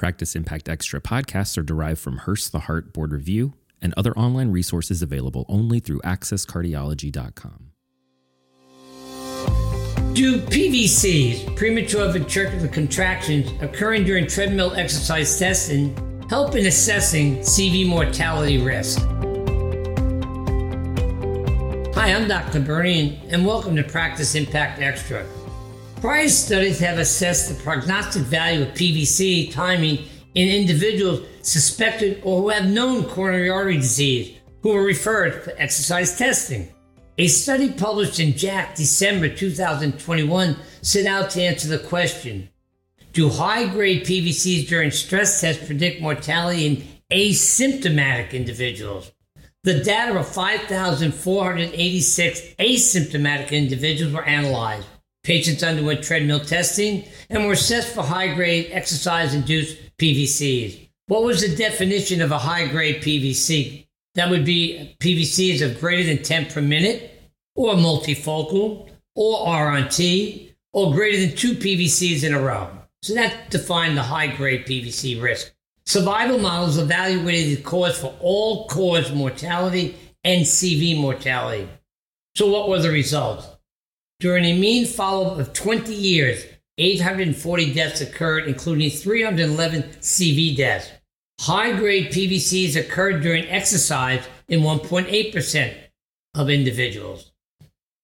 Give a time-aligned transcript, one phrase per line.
[0.00, 3.52] Practice Impact Extra podcasts are derived from Hurst's the Heart Board Review
[3.82, 7.72] and other online resources available only through accesscardiology.com.
[10.14, 15.94] Do PVCs, premature ventricular contractions, occurring during treadmill exercise testing
[16.30, 19.00] help in assessing CV mortality risk?
[21.94, 22.60] Hi, I'm Dr.
[22.60, 25.26] Bernie, and welcome to Practice Impact Extra.
[26.00, 29.98] Prior studies have assessed the prognostic value of PVC timing
[30.34, 36.16] in individuals suspected or who have known coronary artery disease who were referred for exercise
[36.16, 36.72] testing.
[37.18, 42.48] A study published in JACC December 2021 set out to answer the question
[43.12, 49.12] Do high grade PVCs during stress tests predict mortality in asymptomatic individuals?
[49.64, 54.86] The data of 5,486 asymptomatic individuals were analyzed.
[55.22, 60.88] Patients underwent treadmill testing and were assessed for high grade exercise induced PVCs.
[61.08, 63.86] What was the definition of a high grade PVC?
[64.14, 67.10] That would be PVCs of greater than 10 per minute,
[67.54, 72.70] or multifocal, or R on T, or greater than two PVCs in a row.
[73.02, 75.52] So that defined the high grade PVC risk.
[75.84, 81.68] Survival models evaluated the cause for all cause mortality and CV mortality.
[82.36, 83.46] So, what were the results?
[84.20, 86.44] During a mean follow up of 20 years,
[86.76, 90.90] 840 deaths occurred, including 311 CV deaths.
[91.40, 95.74] High grade PVCs occurred during exercise in 1.8%
[96.34, 97.32] of individuals.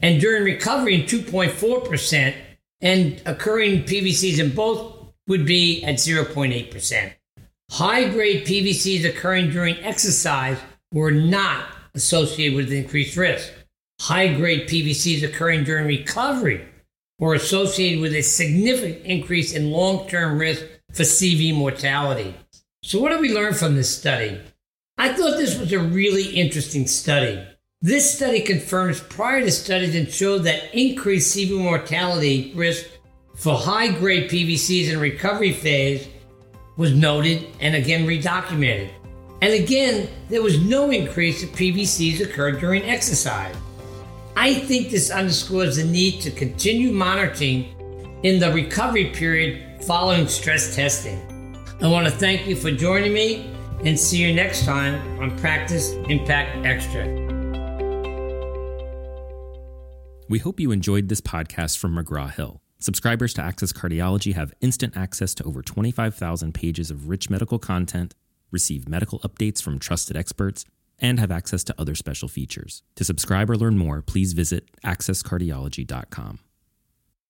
[0.00, 2.34] And during recovery in 2.4%,
[2.80, 7.12] and occurring PVCs in both would be at 0.8%.
[7.70, 10.58] High grade PVCs occurring during exercise
[10.90, 13.52] were not associated with increased risk
[14.00, 16.64] high grade PVCs occurring during recovery
[17.18, 22.34] were associated with a significant increase in long term risk for CV mortality.
[22.84, 24.40] So, what did we learn from this study?
[24.96, 27.42] I thought this was a really interesting study.
[27.80, 32.86] This study confirms prior to studies and showed that increased CV mortality risk
[33.36, 36.08] for high grade PVCs in recovery phase
[36.76, 38.90] was noted and again redocumented.
[39.40, 43.54] And again, there was no increase of PVCs occurred during exercise.
[44.40, 47.74] I think this underscores the need to continue monitoring
[48.22, 51.56] in the recovery period following stress testing.
[51.82, 53.52] I want to thank you for joining me
[53.84, 57.04] and see you next time on Practice Impact Extra.
[60.28, 62.62] We hope you enjoyed this podcast from McGraw Hill.
[62.78, 68.14] Subscribers to Access Cardiology have instant access to over 25,000 pages of rich medical content,
[68.52, 70.64] receive medical updates from trusted experts,
[70.98, 72.82] and have access to other special features.
[72.96, 76.40] To subscribe or learn more, please visit accesscardiology.com.